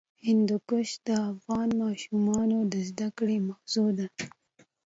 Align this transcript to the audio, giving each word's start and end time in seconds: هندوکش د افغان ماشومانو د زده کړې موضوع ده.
هندوکش 0.27 0.89
د 1.07 1.09
افغان 1.31 1.69
ماشومانو 1.83 2.57
د 2.71 2.75
زده 2.89 3.09
کړې 3.17 3.37
موضوع 3.49 3.89
ده. 3.99 4.07